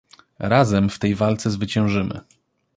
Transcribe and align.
Razem 0.39 0.89
w 0.89 0.99
tej 0.99 1.15
walce 1.15 1.51
zwyciężymy 1.51 2.21